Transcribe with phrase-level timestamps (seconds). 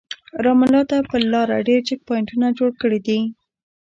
[0.43, 3.19] رام الله ته پر لاره ډېر چک پواینټونه جوړ کړي دي.